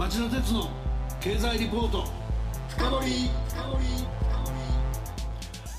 [0.00, 0.70] 町田鉄の
[1.20, 2.06] 経済リポート。
[2.70, 3.30] 深掘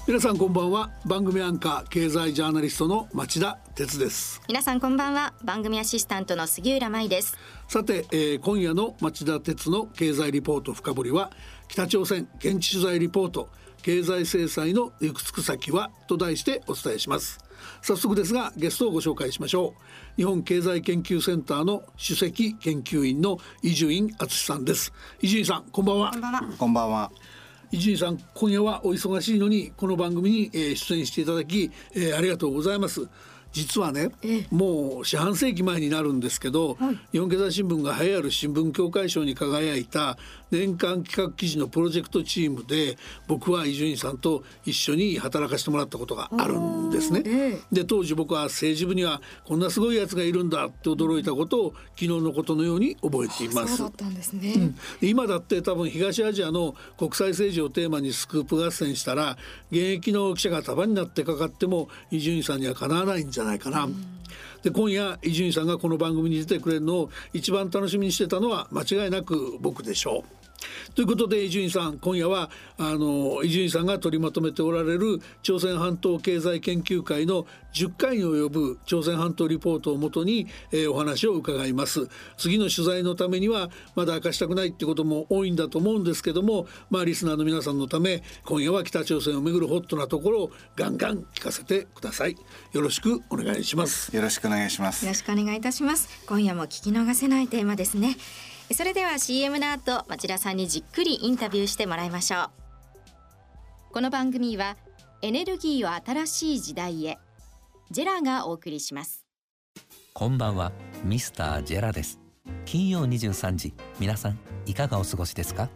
[0.08, 0.92] 皆さんこんばんは。
[1.08, 4.40] 番組アンカー経済ジャーナリストの町田鉄です。
[4.48, 5.34] 皆さんこんばんは。
[5.44, 7.36] 番組アシスタントの杉浦舞です。
[7.68, 11.32] さて、えー、今夜の町田鉄の経済リポート深掘りは
[11.68, 13.50] 北朝鮮現地取材リポート
[13.82, 17.40] 経済制裁の行くつく先はと題してお伝えします
[17.82, 19.82] 早速ですがゲストをご紹介しましょう。
[20.18, 24.94] 日本経済研究センターの首席研究員の伊集院敦さんです。
[25.22, 26.12] 伊集院さんこんばんは。
[26.58, 27.12] こんばんは。
[27.72, 33.08] 伊集院さん今夜はお忙しいのにこの番組に出演していただき、えー、ありがとうございます。
[33.52, 40.18] 実はね、ええ、もう四半世紀前になるんですけど、はい、日本経済新聞が栄えある新聞協会賞に輝いた
[40.52, 47.24] 年間企画記事のプロジェクトチームで僕は伊集院さんと一緒に働かせてもらったことがあるんですね。
[47.26, 53.78] ええ、で当時僕は政治部にはこんなすごいやつがいるんだって驚いたことを昨日のことのように覚えています。
[53.78, 59.38] そうだったんですね、うん、今だって多分東アジアの国際政治をテーマにスクープ合戦したら
[59.72, 63.86] 現役の記者が束になってかかっても伊集院さんにはかなわないんじゃないかな。
[63.86, 64.22] うん
[64.64, 70.41] で今夜伊集院さんがこの番組に出てくれるのを一番楽しみにしてたのは間違いなく僕でしょう。
[70.96, 82.08] ということで伊集院さん今夜はあの伊集院さんが取りまとめておられる朝鮮半島経済研究会の10回に及ぶ朝鮮半島リポートをもとに、えー、お話を伺います。
[82.38, 92.36] 次の取材のためにはまだ明かしたくないってことも多いんだと思うんですけどもまあリスナーの皆さんのため今夜は北朝鮮をめぐるホットなところをガンガン聞かせてください。
[92.74, 94.16] よろしくお願いします。
[94.16, 95.06] よろしくお願いします。
[95.06, 96.10] よろしくお願いいたします。
[96.28, 98.18] 今夜も聞き逃せないテーマですね
[98.74, 102.50] それでは CM の後町田さんにじっくりインタビューしてもらいましょう。
[103.92, 104.78] この番組は
[105.22, 107.18] エネルギーを新しい時代へ
[107.92, 109.26] ジェラがお送りします。
[110.14, 110.72] こんばんは
[111.04, 112.20] ミスタージェラです。
[112.66, 115.70] 金曜23時皆さんいかがお過ごしですか？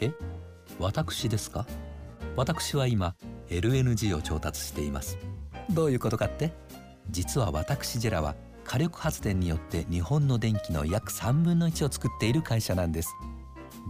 [0.00, 0.12] え
[0.78, 1.66] 私ですか？
[2.36, 3.14] 私は今
[3.48, 5.16] LNG を調達しています。
[5.70, 6.52] どういうことかって？
[7.10, 13.14] 実は私ジェラは火力発電によって日本の電気の約3分の1を作っている会社なんです。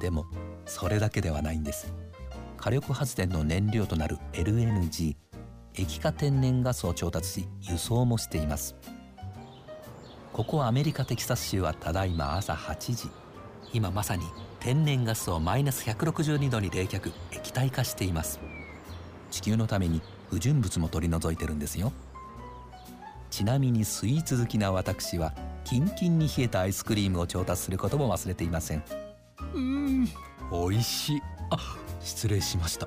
[0.00, 0.26] でも
[0.66, 1.92] それだけではないんです。
[2.56, 5.16] 火力発電の燃料となる LNG
[5.74, 8.74] 液化天然ガスを調達し輸送もしています。
[10.32, 13.10] ここアメリカテキサス州はただいま朝8時。
[13.72, 14.24] 今まさに
[14.60, 18.40] 天然ガスをマイナス162度に冷却液体化しています。
[19.30, 21.92] 地球のために不純物も取り除いてるんですよ。
[23.34, 25.34] ちなみにスイーツ好きな私は
[25.64, 28.84] キンキンに冷えたアイスクリームを調達することも忘れていません。
[29.52, 30.04] うん。
[30.52, 31.22] 美味しい。
[31.50, 31.58] あ
[31.98, 32.86] 失礼しました。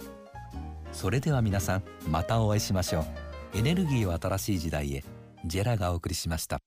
[0.94, 3.58] それでは皆さんまたお会いしましょう。
[3.58, 5.04] エネルギーを新しい時代へ。
[5.44, 6.60] ジェラがお送りしました。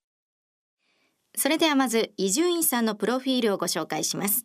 [1.35, 4.45] それではまず伊集院さんのプロフィールをご紹介します。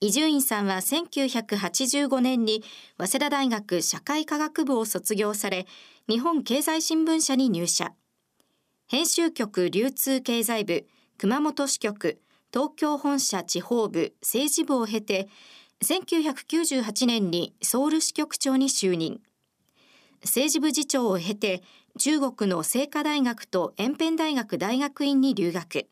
[0.00, 2.62] 伊集院さんは1985年に
[2.98, 5.66] 早稲田大学社会科学部を卒業され
[6.10, 7.94] 日本経済新聞社に入社
[8.90, 10.86] 編集局流通経済部
[11.18, 15.28] 熊本支局東京本社地方部政治部を経て
[15.84, 19.20] 1998年にソウル支局長に就任。
[20.22, 21.62] 政治部次長を経て
[21.98, 25.86] 中国の清華大学と延辺大学大学院に留学。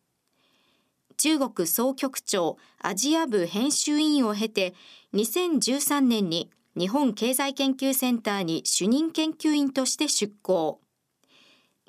[1.19, 4.73] 中国総局長アジア部編集委員を経て
[5.13, 10.81] 2013年に日本経済研究センターに主任研究員として出向。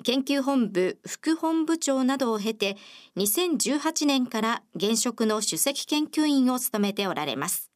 [0.04, 2.76] 研究本部副本部長などを経て
[3.16, 7.67] 2018年から現職の首席研究員を務めておられます。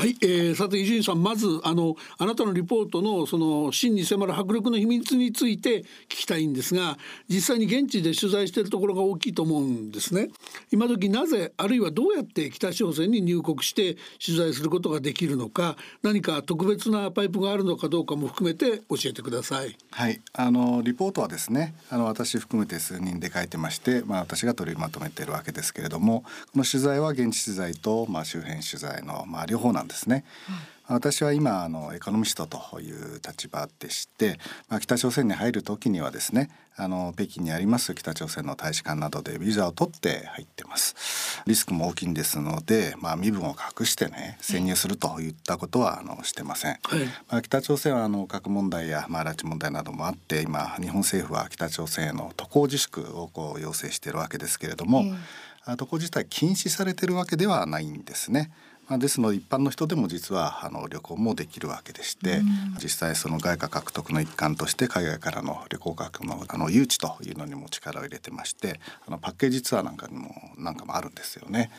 [0.00, 6.96] はい、えー、さて伊集院さんまずあのあなたのリポートのその真に迫る迫力の秘密について聞きたいんですが
[7.28, 10.30] 実際に現地で取材しているところが大きいと思うんですね。
[10.72, 19.76] 今時なぜあるいはどうやって北朝鮮に入国して取材することができるのか何か特別なパイプがあるのかどうかも含めて教えてください。
[19.90, 26.22] はいあのリポートはですねあの私含めて数人で書いてましてまあ私が取りまとめているわけですけれども
[26.54, 30.24] この取材は現地取材とまあ周辺取材のまあ両方なんですね。
[30.88, 41.42] 私は今あのエコノミストという立場でして、まあ、北朝鮮に入る時にはですねあの北京にあります北朝鮮の大使館などでビザを取って入ってます。
[41.46, 55.04] リスクも大きいんですので、まあ、身分を隠してね潜入するといったことはあのしてません、はい、まあ、北朝鮮はあの核問題や、まあ、拉致問題などもあって今日本政府は北朝鮮への渡航自粛をこう要請しているわけですけれども、
[55.76, 58.50] 渡航自体禁止されているわけではないんですね。
[58.90, 62.46] まあ、ですので一般の人でも実はあの旅行もできるわけでして、うん、
[62.82, 71.70] 実際その外貨獲得の一環として海外からの旅行客のあの誘致というのにも力を入れてましてあのパッケージツアーなんかにもなんかもあるんですよね。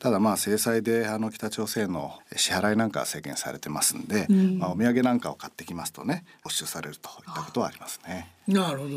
[0.00, 8.32] ただまあ制裁であの北朝鮮の支払いなんかは制限されてますんで、うん、まあ、お土産なんかを買ってきますとね没収されるといったことはありますね。
[8.48, 8.90] なるほど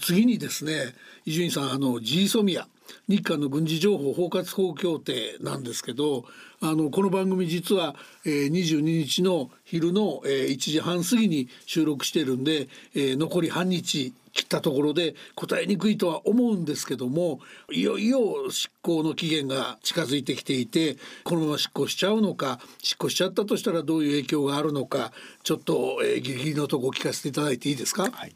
[0.00, 2.68] 次にですね伊集院さんあの G ソミア
[3.08, 6.24] 日韓の軍事情報包括法協定なんですけど
[6.62, 7.94] あのこの番組実は、
[8.26, 17.40] えー、22日の昼の、えー、1時半過ぎに収録してるんで、えー、残り半日切ったところで答えにくいとは思うんですけども
[17.72, 28.10] いよいよ執行の期限が近づいてきていてこのまま執行しちゃうのか執行しちゃったとしたらどういう影響があるのかちょっと、えー、ギリギリのとこ聞かせていただいていいですか？
[28.10, 28.34] はい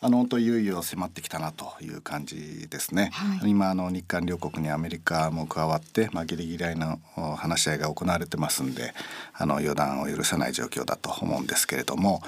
[0.00, 3.10] あのといよいよ迫ってきたなという感じですね。
[3.12, 7.00] はい、今あの日韓両国にアメリカも加わって、まあ、ギリギリの
[7.36, 8.94] 話し合いが行われてますんで
[9.34, 12.22] あの予断を許さない状況だと思うんですけれども、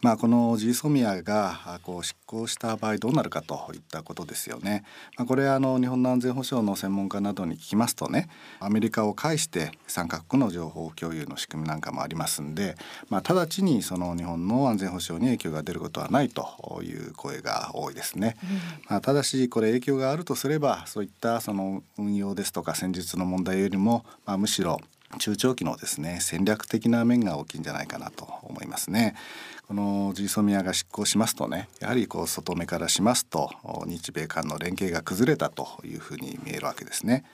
[0.00, 4.84] まあ、この G ソミアがこう執行した場合どうなるかといったことですよね。
[5.16, 8.28] まあ、これあの日本の安全保障の専門家などに聞きますとね
[8.60, 12.76] アメリカを介して三カ国の情報共有の仕組みなんかもありますんで、
[13.08, 18.36] まあ、直ちにその日本の安全保障に影響が出ることはないという声が多いですね。
[18.88, 24.71] まあ、ただしこれ影響があるとすればそういったその運用ですとか戦術の問題よりも、まあ、むしろ
[25.18, 29.14] 中長期のですね戦略的な面が大きいんじゃないかなと思いますね。
[29.68, 33.50] このジーソミアが執行しますとねやはりこう外目からしますと
[33.86, 37.24] 日米韓の連携が崩れたというふうに見えるわけですね。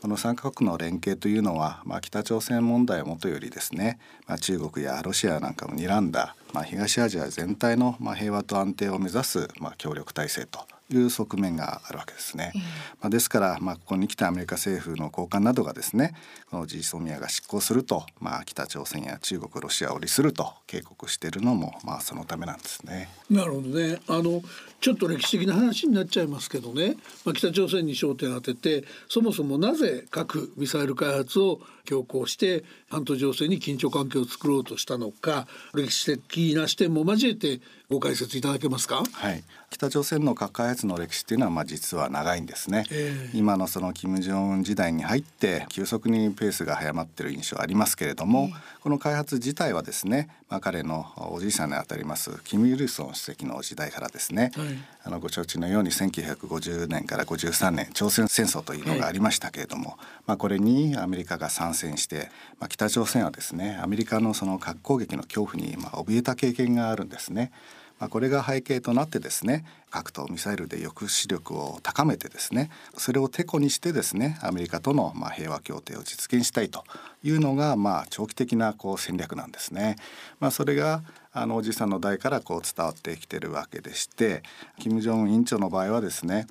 [0.00, 10.60] この3カ国の連携というのは、まあ、北朝鮮問題をもとよりですね、まあ、中国やロシアなんかも睨んだ、まあ、東アジア全体の、まあ、平和と安定を目指す、まあ、協力体制と
[10.90, 12.52] いう側面があるわけですね。
[13.00, 16.14] まあ、ですから、まあ、ここに来たアメリカ政府の高官などがですね
[16.50, 23.08] このジーソミアが執行すると、まあ、北朝鮮や中国ロシアを利すると警告しているのも、まあ、そのためなんですね。
[23.28, 24.42] なるほどねあの
[24.80, 39.04] ちょっと歴史的な話になっちゃいますけどね、まあ、北朝鮮に焦点を当ててそもそもなぜ核ミサイル開発を強行して半島情勢に緊張関係を作ろうとしたのか歴史的な視点も交えてご解説いただけますか？
[39.12, 42.84] はい、北朝鮮の核開発の歴史っていうのはまあ実は長いんですね。
[42.90, 54.66] えー、今のその金正恩時代に入って急速にペースが早まっている印象ありますけれども、えー、この開発自体はですね、まあ彼のおじいさんにあたりますキム・イルソン主席の時代からですね、はい、
[55.04, 67.50] あのご承知のように1950年から53年朝鮮戦争というのがありましたけれども、はい、まあこれにアメリカが参戦して、まあ北朝鮮はですねアメリカのその核攻撃の恐怖にまあ怯えた経験があるんですね。
[67.98, 76.84] まあ、これが背景となってですね核とミサイルで抑止力を高めてですねそれをてこにしてですねアメリカとのまあ平和協定を実現したいと
[77.22, 79.96] いうのがまあ長期的なこう戦略なんですね。
[80.40, 81.02] まあ、それが
[81.32, 84.42] あのおじさんの代からこう伝わってきてるわけでして
[84.78, 86.46] 金正恩委員長の場合はですね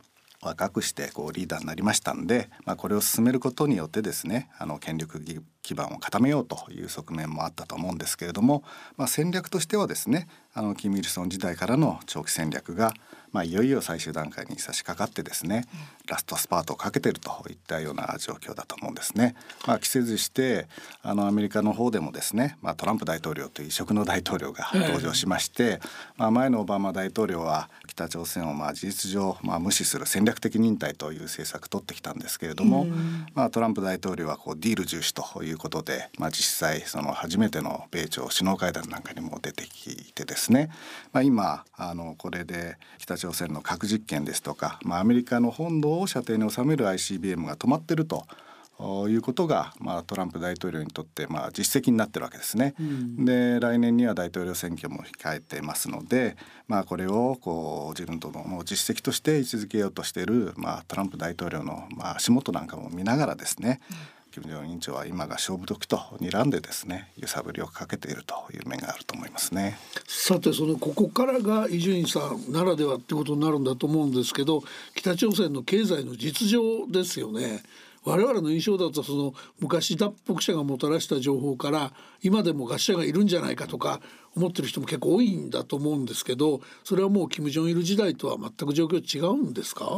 [0.45, 5.19] 若くしてこうリーダーになりましたんで、まあ、これを進めることによってですねあの権力
[5.63, 8.63] 基盤を固めようという側面もあったと思うんですけれども、
[8.95, 12.93] まあ、戦略としてはですねあのキム・イルソン時代からの長期戦略が
[13.35, 15.65] まあ、いよいよ最終段階に差し掛かってですね、
[16.07, 19.35] ラストスパートをかけてるといったような状況だと思うんですね。
[19.67, 20.67] まあ、季節して
[21.01, 25.81] あのアメリカの方でもですね、まあ、トランプ大統領という異色の大統領が登場しまして、
[26.15, 32.87] まあ、前のオバマ大統領は北朝鮮をまあ事実上まあ無視する戦略的忍耐という政策取ってきたんですけれども、
[33.33, 40.69] まあ、トランプ大統領はこうディール重視ということで、まあ、実際その初めての米朝首脳会談なんかにも出てきてですね、
[41.11, 48.25] まあ、今あのこれで北朝朝鮮の核実験ですとか、まあ、アメリカの本土を射程に収める ICBM が止まってると。
[48.77, 52.75] いうことが、まあ、トランプ大統領にとって、まあ、実績になってるわけですね。
[52.77, 56.35] うん、で来年には大統領選挙も控えてますので、
[56.67, 69.77] まあ、これをこう自分との実績として位置づけようとしている、まあ、トランプ大統領の、まあ、足元なんかも見ながらですね、うん金正恩委員長は今が勝負時と睨んでですね揺さぶりをかけているという面があると思いますね。
[70.07, 74.61] さてそのここからが伊集院さんならではってことになるんだと思うんですけど
[74.93, 77.63] 北朝鮮の経済の実情ですよね。
[78.05, 83.99] 我々の印象だとその昔脱北者がもたらした情報から今でも餓死者がいるんじゃないかとか
[84.35, 89.97] 思ってる人も結構多いんだと思うんですけどそれはもう金正恩いる時代とは全く状況違うんですか？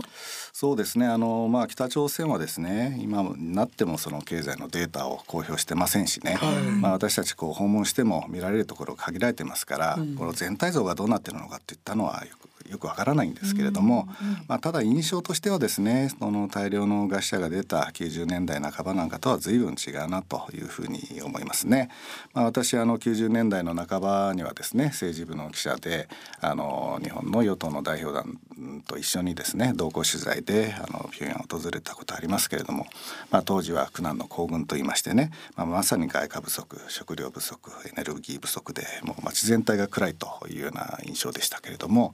[0.54, 1.08] そうですね。
[1.08, 14.08] あの、まあ、北朝鮮はですね今になってもその経済のデータを公表してませんしね、はい、まあ、私たちこう訪問しても見られるところ限られてますから、うん、この全体像がどうなってるのかっていったのはよくよくわからないんですけれども、
[14.48, 21.90] まあ、ただ印象としてはですねその大量の餓死者が出た90年代半ばなんかとは随分違うなというふうに思いますね。
[22.34, 26.08] まあ、私あの90年代の半ばにはですね政治部の記者で
[26.42, 28.40] あの日本の与党の代表団
[28.88, 32.88] と一緒にですね同行取材であの平壌を訪れたことありますけれども、
[33.32, 42.14] まあ、当時は苦難の行軍といいましてね、まあ、まさに外貨不足食料不足エネルギー不足でもう街全体が暗いというような印象でしたけれども、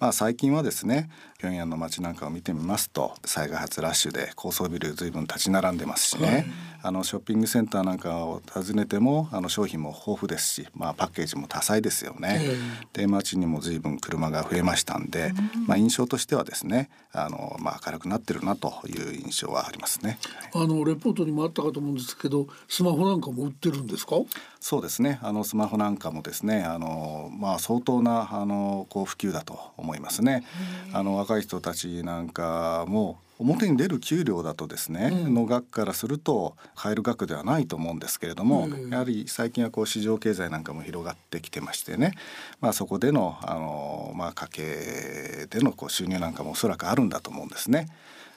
[0.00, 6.46] まあ、最近はですね平壌の街なんかを見てみますと災害発ラッシュで高層ビル随分立ち並んでますしね、はい、
[6.82, 12.40] あのショッピングセンターなんかを訪ねてもあの商品も豊富ですし、まあ、パッケージも多彩ですよね。
[12.92, 15.32] で街にも随分車が増えましたんで、
[15.66, 20.18] まあ、印象としてはですねあの、まあ、明るくなってるなという印象はありますね。
[20.54, 24.16] あのレポートにもあったかと思うんですけどスマホなんかも売ってるんですか？
[24.60, 25.18] そうですね。
[25.22, 30.44] あのスマホなんかもですねあの、まあ、相当なあのこう普及だと思いますね。
[30.92, 42.12] あの若い人たちなんかも表に出る給料だとですね、うん、の額からすると買える額ではないと思うんですけれども、うん、やはり最近はこう市場経済なんかも広がってきてましてね、
[42.60, 47.88] まあ、そこでのあの、まあ、家計でのこう収入なんかもおそらくあるんだと思うんですね。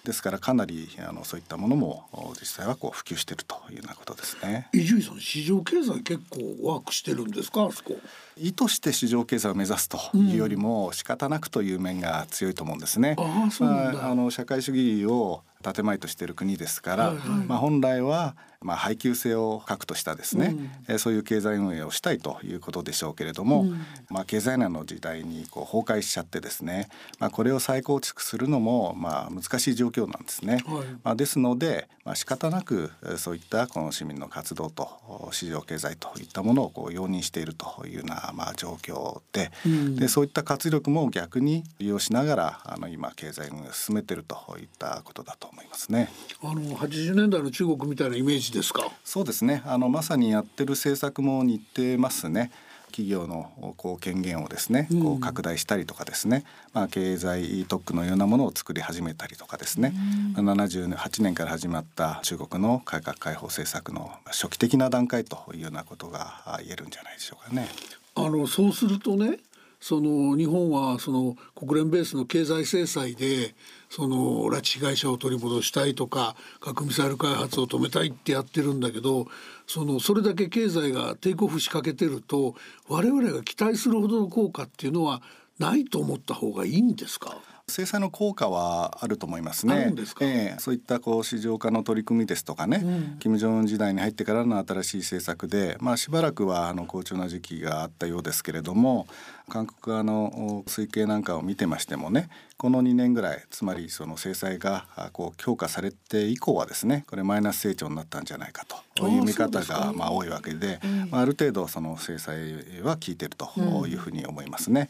[0.04, 2.06] ですからかなりあのそういったものも
[2.40, 4.68] 実際はこう普及しているというようなことですね。
[4.74, 6.40] 伊集院さん市場経済結構
[6.70, 7.98] ワークしてるんですかあそこ？
[8.36, 13.16] 意図して市場経済を目指すというよりも仕方なくという面が強いと思うんですね。
[13.18, 20.56] うん、あそうなんだ、まあ、あの社会主義を建前としている国ですから、はいはい、まあ、本来はまあ、配給性を核としたですね、
[20.88, 26.88] うん、そういう経済運営をしたいということでしょうけれども、うん、まあ、経済難の時代にこう崩壊しちゃってですね、
[27.18, 30.64] まあ、これを再構築するのもまあ難しい状況なんですね。
[30.68, 46.10] はい、まあ、ですので、まあ、仕方なくそういったこの市民の活動と市場経済といったものをこう容認しているというようなまあ状況でうん、でそういった活力も逆に利用しながらあの今経済運営を進めているといったことだと思いますね。
[46.44, 48.92] あの80年代の中国みたいなイメージですか？
[49.04, 52.52] そうですねあのまさにやってる政策も似てますね。
[52.88, 56.44] 企業のこう権限をですね、こう拡大したりとかですね、
[56.74, 59.94] まあ、経済特区のようなものを作り始めたりとかですね、
[60.38, 67.70] うん、78年から始まった中国の改革開放政策の初期的な段階というようなことが言えるんじゃないでしょうかね。
[68.16, 69.40] あのそうするとね
[69.82, 73.56] その日本はその国連ベースの経済制裁で
[73.90, 79.28] その拉致被害者を取り戻したいとか核ミサイル開発を止めたいってやってるんだけど
[79.68, 82.56] そのそれだけ経済がテイクオフしかけてると
[82.88, 85.22] 我々が期待するほどの効果っていうのは
[85.58, 87.38] ないと思った方がいいんですか？
[87.72, 89.94] 制裁の効果はあると思いますね。
[90.06, 99.08] すえー、そういったこう市場化の取り組みですとかね、うん、金正恩時代に入ってからの新しい政策で、まあしばらくはあの好調な時期があったようですけれども、
[99.50, 102.30] 韓国側の推計なんかを見てましてもね、
[102.62, 108.78] この2年ぐらいつまりその制裁がこう強化されて以降はですねこれマイナス成長になったんじゃないかと。
[109.08, 113.50] いう見方がまあ多いわけで、まあ、ある程度その制裁は効いてると
[113.88, 114.90] いうふうに思いますね。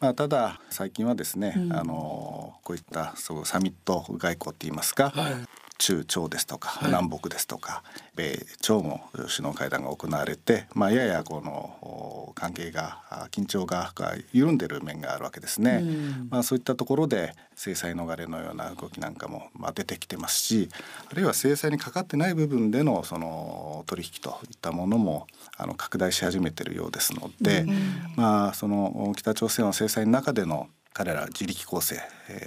[0.00, 5.34] まあ、ただ最近はですね、うん、あのこういったそうサミット外交って言いますか、はい、
[5.80, 7.82] 中朝ですとか、はい、南北ですとか
[8.14, 12.98] 米朝の首脳会談が行われて、まあ、ややこの関係が
[13.30, 13.90] 緊張が
[14.32, 15.80] 緩んでる面があるわけですね。
[15.82, 20.68] うん、まあ、そういったところで制裁逃れのような動きなんかもまあ出てきてますし
[21.10, 27.78] あるいは制裁にかかってない部分でのその取引といったものもあの拡大し始めてるようですので、うん、
[28.16, 31.96] まあその北朝鮮は制裁の中での彼ら自力構成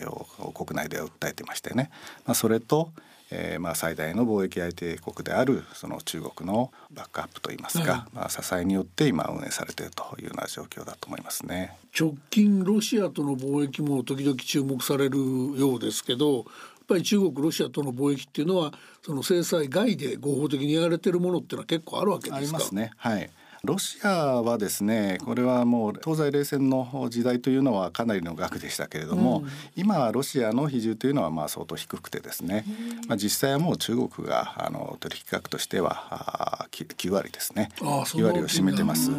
[0.05, 1.89] を国内で訴えてましてね、
[2.25, 2.91] まあ、それと
[3.35, 11.75] えー、まあ最大の貿易相手国であるその中国のバックアップといいますか、まあ支えによって今運営されているというような状況だと思いますね。
[11.99, 15.17] 直近ロシアとの貿易も時々注目される
[15.57, 16.45] ようですけど。
[16.83, 18.73] やっぱり中国ロシアとの貿易っていうのは
[19.05, 22.37] その制裁外で合法的にやられてるものっていうのは結構あるわけですか？
[22.37, 22.91] ありますね。
[22.97, 23.29] はい。
[23.65, 32.65] ロシアはですねこれはもう東西冷戦の時代というのはかなりの額でしたけれども、うん、今ロシアの比重というのはまあ相当低くてですね、
[33.07, 39.11] まあ、実際はもう中国があの取引額としては9割ですね9割を占めてます。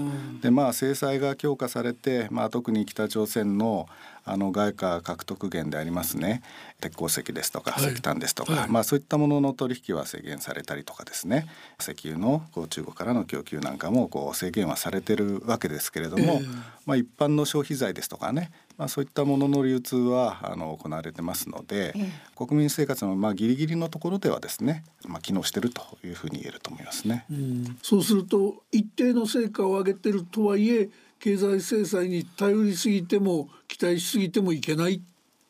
[0.43, 3.89] でまあ制裁が強化されて、まあ、特に北朝鮮の
[4.25, 6.43] あの外貨獲得源でありますね。
[6.81, 8.61] 鉄鉱石ですとか石炭ですとか、はい。
[8.63, 11.47] はい、まあ、そういったものの取引は制限されたりとかですね。
[11.81, 16.47] 石油のこう中国からの供給なんかもこう制限はされてるわけですけれども、えー、
[16.87, 27.25] まあ、一般の消費財ですとかねまあ、そういったものの流通はあの行われてますので、え国民生活のまあギリギリのところではですね、まあ、機能しているというふうに言えると思いますね。
[27.31, 30.89] うん、そうすると一定の成果を上げてるとはいえ
[31.25, 35.01] 経済制裁に頼りすぎても期待しすぎてもいけないっ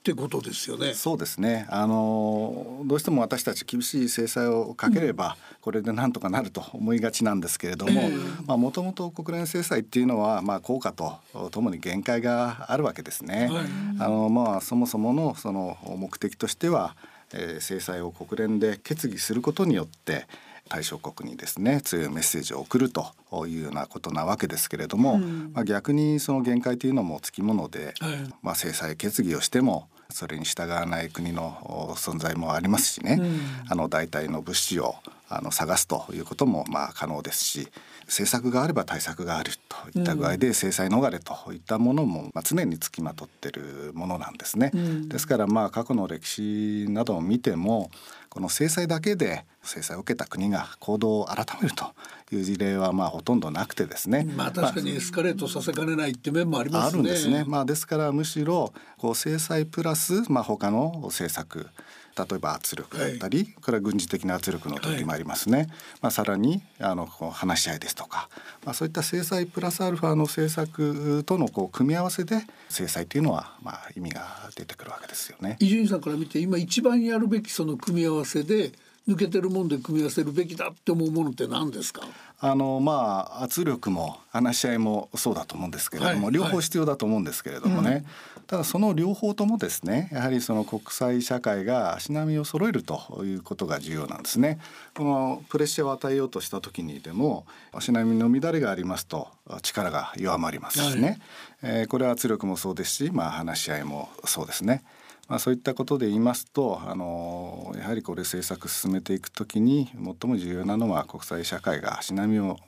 [0.04, 0.95] てことですよね。
[0.95, 1.66] そうですね。
[1.69, 8.02] あのどうしても私たち厳しい制裁をかければ、これでなんとかなると思いがちなんですけれども、
[8.47, 11.19] まあもともと国連制裁っていうのはまあ効果と
[11.50, 13.49] ともに限界があるわけですね。
[13.50, 13.64] はい、
[13.99, 16.95] あのまあそもそものその目的としては、
[17.33, 20.28] えー、制裁を国連で決議することによって
[20.68, 23.12] 対象国にですね強いメッセージを送ると
[23.47, 34.97] いうようなことなわけですけれども、うん、まあ、逆にその限界というのもつきもので、はい、まあ、制裁決議をしてもそれに従わない国の存在もありますしね、うん、あの代替の物資を
[35.28, 37.69] あの探すということもまあ可能ですし
[38.02, 44.71] 政策があれば対策があるといった具合で制裁逃れといったものも、まあ、常につきまとってるものなんですね。
[44.75, 47.90] うん、ですからまあ過去の歴史などを見ても
[48.28, 51.87] この制裁だけで制裁を受けた国が行動を改めると
[52.35, 54.25] いう事例はまあほとんどなくてですね。
[54.37, 57.00] まあ確かにエスカレートさせかねないって面もありますね。
[57.00, 57.45] あるんですね。
[57.47, 61.69] まあですからむしろこう制裁プラスまあ他の政策
[62.16, 65.68] 例えば圧力だったり、はい、これは軍事的な圧力の時もありますね、はい、
[66.02, 68.28] まあ、さらにあの話し合いですとか、
[68.64, 75.56] まあ、そういった制裁プラスアルファの政策とのこう組み合わせで制裁というのはまあ意味が出てくるわけですよね。
[75.61, 78.73] 伊集院さんから見て今一番やるべきその組み合わせで
[79.06, 82.02] 抜けてるもんで組み合わせるべきだって思うものって何ですか？
[82.40, 88.04] あのまあ圧力も話し合いもそうだと思うんですけれども、はい、両方必要だと思うんですけれどもね、はい、
[88.46, 94.58] ただその両方ともですねやはりその国際社会が足並みを揃えるということが重要なんですね。
[94.94, 99.28] このプレッシャーを与えようとした時にでも足並みの乱れがありますと
[99.62, 101.20] 力が弱まりますしね、
[101.62, 104.82] はい、えー、これは圧力もそうですし、まあ、話し合いもそうですね。
[105.28, 112.59] まあ、そういったことで言いますとあのやはりこれ政策進めていくときに最も重要なのは国際社会が足並みを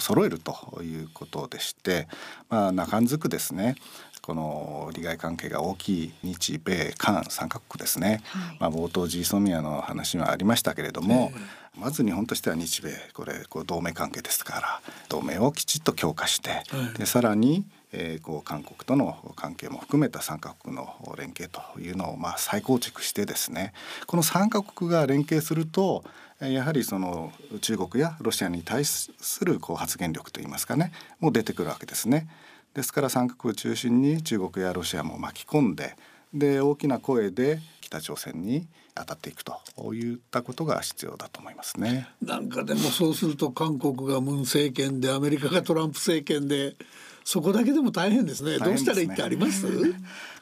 [0.00, 2.08] 揃えるということでして、
[2.48, 3.76] まあ、中んずくですね
[4.22, 23.72] この利害関係が大きい日米韓3カ国ですね、はい、まあ、冒頭 G ソミアの話はありましたけれども、えー、まず日本としては日米これこう同盟関係ですから同盟をきちっと強化して、はい、でさらにえー、こう韓国との関係も含めた3カ国の連携というのをまあ再構築してですね
[24.06, 26.04] この3カ国が連携すると
[26.40, 29.10] やはりその中国やロシアに対す
[29.44, 32.28] るこう発言力といいますかねもう出てくるわけですね。
[32.72, 35.96] ですから3カ国を中心に中国やロシアも巻き込んで
[36.32, 39.60] で大きな声で北朝鮮に当たっていくと
[39.94, 42.08] いったことが必要だと思いますね。
[42.22, 46.76] なんかでもそうすると韓国がムン政権でアメリカがトランプ政権で
[47.24, 48.54] そこだけでも大変ですね。
[48.54, 49.66] すねどうしたらいいってあります？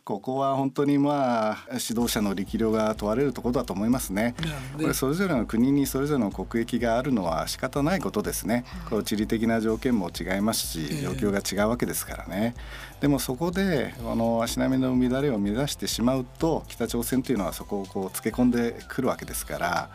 [0.09, 4.35] ここは本当にまあ指導者の力量が問われるところだと思いますね。
[4.81, 8.65] これそれぞれの国にそれぞれの国益があるのは仕方ないことですね。
[8.89, 12.55] こう地理的な条件も違いますし、状況が違うわけですからね。
[13.03, 19.91] でもそこでこの足並みの乱れを目指してしまうと北朝鮮というのはそこをこうつけ込んでくるわけですから。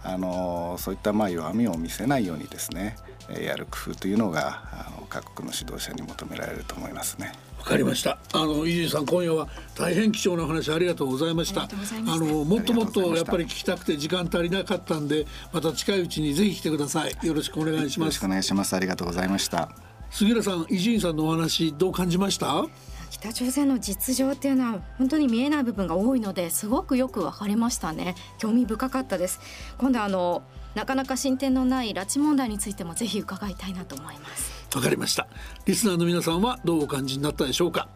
[0.00, 2.96] あのそういったまあ弱みを見せないようにですね
[3.28, 7.32] やる工夫というのがあの各国の指導者に求められると思いますね。
[7.68, 8.16] わかりました。
[8.32, 11.64] あの伊集さん今夜は大変貴重な話ありがとうございました。
[11.64, 11.68] あ
[12.16, 17.26] のもっともっとやっぱり聞きたくて時間足りなかったんでまた近いうちにぜひ来てください。
[17.26, 17.98] よろしくお願いします。
[17.98, 18.74] よろしくお願いします。
[18.74, 19.68] ありがとうございました。
[20.10, 22.64] 杉浦さん伊集さんのお話どう感じました？
[23.10, 29.40] 北朝鮮の実情っていうのは本当に見えない部分が多いのですごくよく分かりましたね興味深かったです
[29.76, 30.42] 今度あの
[30.74, 34.52] なかなか進展のない拉致問題についてもぜひ伺いたいなと思います。
[34.74, 35.26] わかりました。
[35.66, 37.88] リスナーの皆さんはどうお感じになったでしょうか？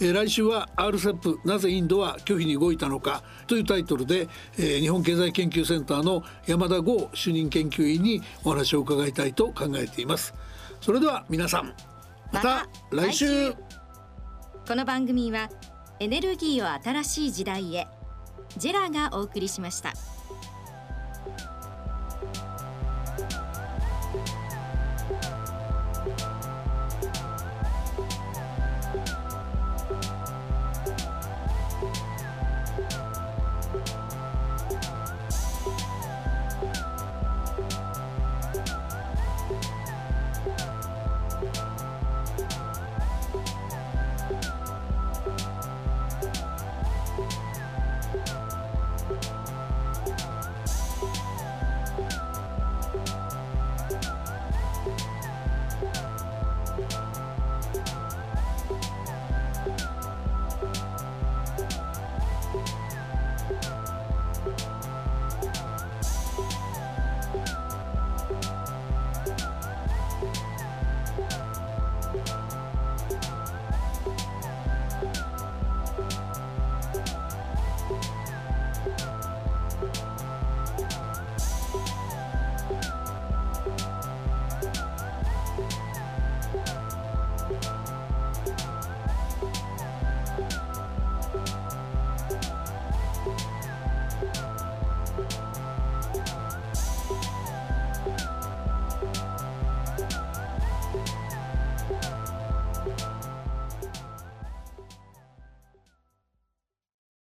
[0.00, 10.34] えー、来週は RCEP なぜインドは拒否に動いたのかというタイトルで、えー、日本経済研究センターの山田剛主任研究員にお話を伺いたいと考えています。
[10.80, 11.74] それでは皆さん
[12.32, 13.52] また来週。
[14.66, 15.50] この番組は
[16.00, 17.88] エネルギーを新しい時代へ。
[18.56, 19.92] ジェラがお送りしました。